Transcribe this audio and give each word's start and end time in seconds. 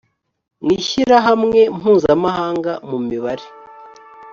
w 0.65 0.67
ishyirahamwe 0.77 1.59
mpuzamahanga 1.77 2.73
mu 2.89 2.97
mibare 3.07 3.45